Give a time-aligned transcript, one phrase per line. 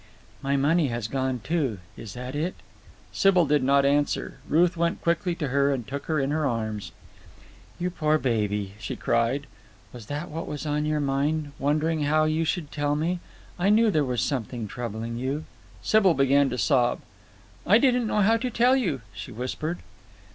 [0.41, 1.77] "My money has gone, too?
[1.95, 2.55] Is that it?"
[3.11, 4.39] Sybil did not answer.
[4.49, 6.91] Ruth went quickly to her and took her in her arms.
[7.77, 9.45] "You poor baby," she cried.
[9.93, 13.19] "Was that what was on your mind, wondering how you should tell me?
[13.59, 15.45] I knew there was something troubling you."
[15.83, 17.01] Sybil began to sob.
[17.67, 19.81] "I didn't know how to tell you," she whispered.